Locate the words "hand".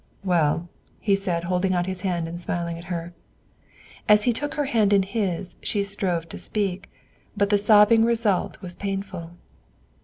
2.01-2.27, 4.65-4.93